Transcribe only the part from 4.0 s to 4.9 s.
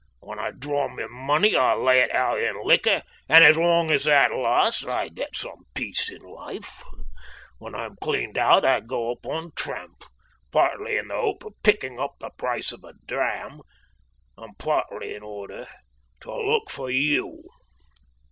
that lasts